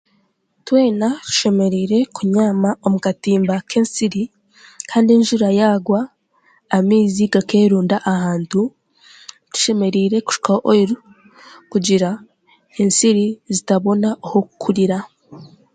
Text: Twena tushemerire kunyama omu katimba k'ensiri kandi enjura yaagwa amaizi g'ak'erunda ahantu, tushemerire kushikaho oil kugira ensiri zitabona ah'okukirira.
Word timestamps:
Twena 0.65 1.07
tushemerire 1.23 1.99
kunyama 2.15 2.69
omu 2.85 2.97
katimba 3.05 3.55
k'ensiri 3.69 4.23
kandi 4.89 5.09
enjura 5.17 5.49
yaagwa 5.59 5.99
amaizi 6.77 7.23
g'ak'erunda 7.33 7.97
ahantu, 8.13 8.61
tushemerire 9.51 10.17
kushikaho 10.27 10.59
oil 10.71 10.91
kugira 11.71 12.09
ensiri 12.81 13.25
zitabona 13.55 14.09
ah'okukirira. 14.25 14.97